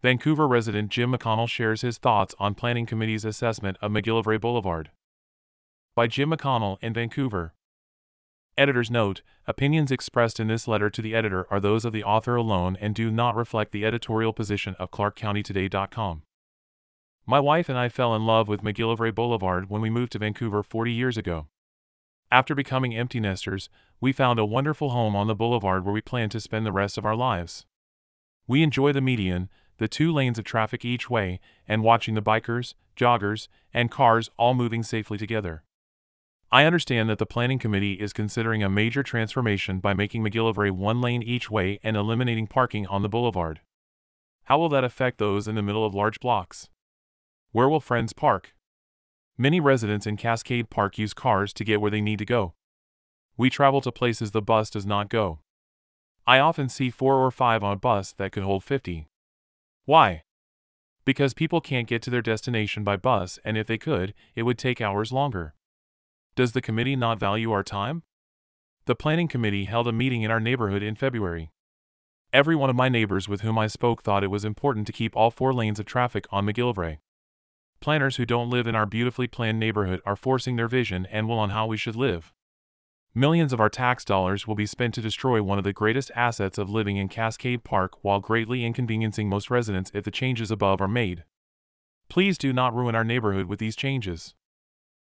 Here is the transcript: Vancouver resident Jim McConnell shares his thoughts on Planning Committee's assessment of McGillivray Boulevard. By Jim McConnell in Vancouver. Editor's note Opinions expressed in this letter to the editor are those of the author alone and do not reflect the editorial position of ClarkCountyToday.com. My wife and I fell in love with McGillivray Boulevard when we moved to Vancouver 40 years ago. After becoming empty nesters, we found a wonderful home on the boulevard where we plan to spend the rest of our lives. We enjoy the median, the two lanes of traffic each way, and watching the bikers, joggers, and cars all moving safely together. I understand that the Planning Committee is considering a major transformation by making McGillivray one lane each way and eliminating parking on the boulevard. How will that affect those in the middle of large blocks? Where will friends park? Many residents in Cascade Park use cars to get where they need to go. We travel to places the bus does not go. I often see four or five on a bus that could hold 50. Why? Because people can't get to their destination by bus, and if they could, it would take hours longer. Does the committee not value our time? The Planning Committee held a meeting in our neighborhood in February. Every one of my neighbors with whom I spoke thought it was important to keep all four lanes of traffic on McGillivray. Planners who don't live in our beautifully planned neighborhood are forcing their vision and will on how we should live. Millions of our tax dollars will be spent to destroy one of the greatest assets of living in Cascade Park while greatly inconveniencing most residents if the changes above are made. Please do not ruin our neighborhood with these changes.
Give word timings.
Vancouver 0.00 0.46
resident 0.46 0.90
Jim 0.90 1.12
McConnell 1.12 1.48
shares 1.48 1.80
his 1.80 1.98
thoughts 1.98 2.32
on 2.38 2.54
Planning 2.54 2.86
Committee's 2.86 3.24
assessment 3.24 3.76
of 3.82 3.90
McGillivray 3.90 4.40
Boulevard. 4.40 4.90
By 5.96 6.06
Jim 6.06 6.30
McConnell 6.30 6.78
in 6.80 6.94
Vancouver. 6.94 7.52
Editor's 8.56 8.92
note 8.92 9.22
Opinions 9.48 9.90
expressed 9.90 10.38
in 10.38 10.46
this 10.46 10.68
letter 10.68 10.88
to 10.88 11.02
the 11.02 11.16
editor 11.16 11.48
are 11.50 11.58
those 11.58 11.84
of 11.84 11.92
the 11.92 12.04
author 12.04 12.36
alone 12.36 12.76
and 12.80 12.94
do 12.94 13.10
not 13.10 13.34
reflect 13.34 13.72
the 13.72 13.84
editorial 13.84 14.32
position 14.32 14.76
of 14.78 14.92
ClarkCountyToday.com. 14.92 16.22
My 17.26 17.40
wife 17.40 17.68
and 17.68 17.76
I 17.76 17.88
fell 17.88 18.14
in 18.14 18.24
love 18.24 18.46
with 18.46 18.62
McGillivray 18.62 19.12
Boulevard 19.12 19.68
when 19.68 19.82
we 19.82 19.90
moved 19.90 20.12
to 20.12 20.20
Vancouver 20.20 20.62
40 20.62 20.92
years 20.92 21.16
ago. 21.16 21.48
After 22.30 22.54
becoming 22.54 22.94
empty 22.94 23.18
nesters, 23.18 23.68
we 24.00 24.12
found 24.12 24.38
a 24.38 24.46
wonderful 24.46 24.90
home 24.90 25.16
on 25.16 25.26
the 25.26 25.34
boulevard 25.34 25.84
where 25.84 25.94
we 25.94 26.00
plan 26.00 26.28
to 26.28 26.40
spend 26.40 26.64
the 26.64 26.72
rest 26.72 26.98
of 26.98 27.04
our 27.04 27.16
lives. 27.16 27.66
We 28.46 28.62
enjoy 28.62 28.92
the 28.92 29.00
median, 29.00 29.48
the 29.78 29.88
two 29.88 30.12
lanes 30.12 30.38
of 30.38 30.44
traffic 30.44 30.84
each 30.84 31.08
way, 31.08 31.40
and 31.66 31.82
watching 31.82 32.14
the 32.14 32.22
bikers, 32.22 32.74
joggers, 32.96 33.48
and 33.72 33.90
cars 33.90 34.30
all 34.36 34.54
moving 34.54 34.82
safely 34.82 35.18
together. 35.18 35.62
I 36.50 36.64
understand 36.64 37.10
that 37.10 37.18
the 37.18 37.26
Planning 37.26 37.58
Committee 37.58 37.94
is 37.94 38.12
considering 38.12 38.62
a 38.62 38.70
major 38.70 39.02
transformation 39.02 39.80
by 39.80 39.92
making 39.92 40.24
McGillivray 40.24 40.70
one 40.70 41.00
lane 41.00 41.22
each 41.22 41.50
way 41.50 41.78
and 41.82 41.96
eliminating 41.96 42.46
parking 42.46 42.86
on 42.86 43.02
the 43.02 43.08
boulevard. 43.08 43.60
How 44.44 44.58
will 44.58 44.70
that 44.70 44.84
affect 44.84 45.18
those 45.18 45.46
in 45.46 45.56
the 45.56 45.62
middle 45.62 45.84
of 45.84 45.94
large 45.94 46.20
blocks? 46.20 46.70
Where 47.52 47.68
will 47.68 47.80
friends 47.80 48.14
park? 48.14 48.54
Many 49.36 49.60
residents 49.60 50.06
in 50.06 50.16
Cascade 50.16 50.70
Park 50.70 50.98
use 50.98 51.12
cars 51.12 51.52
to 51.52 51.64
get 51.64 51.80
where 51.82 51.90
they 51.90 52.00
need 52.00 52.18
to 52.18 52.24
go. 52.24 52.54
We 53.36 53.50
travel 53.50 53.82
to 53.82 53.92
places 53.92 54.30
the 54.30 54.42
bus 54.42 54.70
does 54.70 54.86
not 54.86 55.10
go. 55.10 55.40
I 56.26 56.38
often 56.38 56.68
see 56.68 56.90
four 56.90 57.14
or 57.14 57.30
five 57.30 57.62
on 57.62 57.74
a 57.74 57.76
bus 57.76 58.12
that 58.14 58.32
could 58.32 58.42
hold 58.42 58.64
50. 58.64 59.06
Why? 59.88 60.24
Because 61.06 61.32
people 61.32 61.62
can't 61.62 61.88
get 61.88 62.02
to 62.02 62.10
their 62.10 62.20
destination 62.20 62.84
by 62.84 62.98
bus, 62.98 63.38
and 63.42 63.56
if 63.56 63.66
they 63.66 63.78
could, 63.78 64.12
it 64.34 64.42
would 64.42 64.58
take 64.58 64.82
hours 64.82 65.12
longer. 65.12 65.54
Does 66.36 66.52
the 66.52 66.60
committee 66.60 66.94
not 66.94 67.18
value 67.18 67.52
our 67.52 67.62
time? 67.62 68.02
The 68.84 68.94
Planning 68.94 69.28
Committee 69.28 69.64
held 69.64 69.88
a 69.88 69.92
meeting 69.92 70.20
in 70.20 70.30
our 70.30 70.40
neighborhood 70.40 70.82
in 70.82 70.94
February. 70.94 71.52
Every 72.34 72.54
one 72.54 72.68
of 72.68 72.76
my 72.76 72.90
neighbors 72.90 73.30
with 73.30 73.40
whom 73.40 73.58
I 73.58 73.66
spoke 73.66 74.02
thought 74.02 74.22
it 74.22 74.30
was 74.30 74.44
important 74.44 74.86
to 74.88 74.92
keep 74.92 75.16
all 75.16 75.30
four 75.30 75.54
lanes 75.54 75.80
of 75.80 75.86
traffic 75.86 76.26
on 76.30 76.44
McGillivray. 76.44 76.98
Planners 77.80 78.16
who 78.16 78.26
don't 78.26 78.50
live 78.50 78.66
in 78.66 78.74
our 78.74 78.84
beautifully 78.84 79.26
planned 79.26 79.58
neighborhood 79.58 80.02
are 80.04 80.16
forcing 80.16 80.56
their 80.56 80.68
vision 80.68 81.06
and 81.06 81.26
will 81.26 81.38
on 81.38 81.48
how 81.48 81.66
we 81.66 81.78
should 81.78 81.96
live. 81.96 82.34
Millions 83.18 83.52
of 83.52 83.58
our 83.58 83.68
tax 83.68 84.04
dollars 84.04 84.46
will 84.46 84.54
be 84.54 84.64
spent 84.64 84.94
to 84.94 85.00
destroy 85.00 85.42
one 85.42 85.58
of 85.58 85.64
the 85.64 85.72
greatest 85.72 86.08
assets 86.14 86.56
of 86.56 86.70
living 86.70 86.96
in 86.96 87.08
Cascade 87.08 87.64
Park 87.64 88.04
while 88.04 88.20
greatly 88.20 88.64
inconveniencing 88.64 89.28
most 89.28 89.50
residents 89.50 89.90
if 89.92 90.04
the 90.04 90.12
changes 90.12 90.52
above 90.52 90.80
are 90.80 90.86
made. 90.86 91.24
Please 92.08 92.38
do 92.38 92.52
not 92.52 92.72
ruin 92.72 92.94
our 92.94 93.02
neighborhood 93.02 93.46
with 93.46 93.58
these 93.58 93.74
changes. 93.74 94.36